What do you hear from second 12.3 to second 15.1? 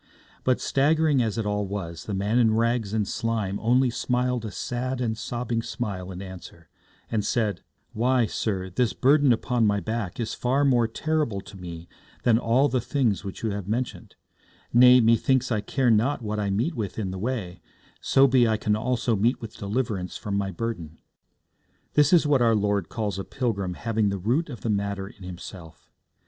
all the things which you have mentioned; nay,